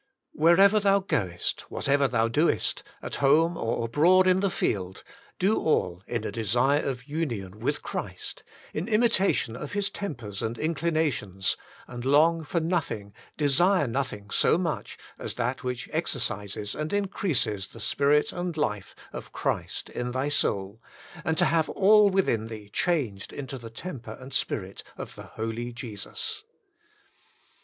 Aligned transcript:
Wherever 0.33 0.79
thou 0.79 0.97
goest, 0.97 1.69
whatever 1.69 2.07
thou 2.07 2.27
doest, 2.27 2.81
at 3.03 3.17
home 3.17 3.55
or 3.55 3.85
abroad 3.85 4.25
in 4.25 4.39
the 4.39 4.49
field, 4.49 5.03
do 5.37 5.59
all 5.61 6.01
in 6.07 6.23
a 6.23 6.31
desire 6.31 6.81
of 6.83 7.03
union 7.07 7.59
with 7.59 7.83
Christ, 7.83 8.41
in 8.73 8.87
imitation 8.87 9.55
of 9.55 9.73
His 9.73 9.91
tempers 9.91 10.41
and 10.41 10.57
in 10.57 10.73
clinations, 10.73 11.55
and 11.87 12.03
long 12.03 12.43
for 12.43 12.59
nothing, 12.59 13.13
desire 13.37 13.85
nothing 13.85 14.31
so 14.31 14.57
much, 14.57 14.97
as 15.19 15.35
that 15.35 15.63
which 15.63 15.87
exercises 15.93 16.73
and 16.73 16.91
increases 16.91 17.67
the 17.67 17.79
spirit 17.79 18.31
and 18.31 18.57
life 18.57 18.95
of 19.13 19.31
Christ 19.31 19.87
in 19.91 20.13
thy 20.13 20.29
soul, 20.29 20.81
and 21.23 21.37
to 21.37 21.45
have 21.45 21.69
all 21.69 22.09
within 22.09 22.47
thee 22.47 22.69
changed 22.73 23.31
into 23.31 23.59
the 23.59 23.69
temper 23.69 24.17
and 24.19 24.33
spirit 24.33 24.81
of 24.97 25.13
the 25.13 25.27
holy 25.37 25.71
Jesus. 25.71 26.43